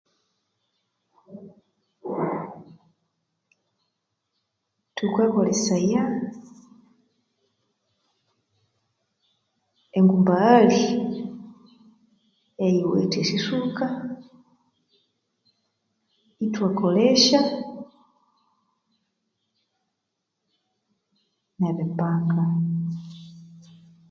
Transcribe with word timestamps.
Thukakolesaya 4.95 6.03
engumbaghali 9.97 10.83
eyiwithe 12.65 13.17
esisuka 13.23 13.87
ithwakolesya 16.45 17.41
ebipanga. 21.69 22.45